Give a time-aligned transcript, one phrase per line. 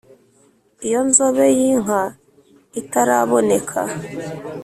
[0.87, 2.01] iyo nzobe y'inka
[2.81, 3.81] itaraboneka